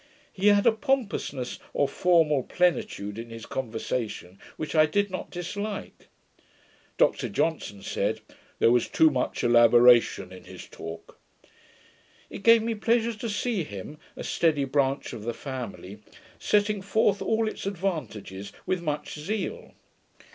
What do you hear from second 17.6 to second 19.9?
advantages with much zeal.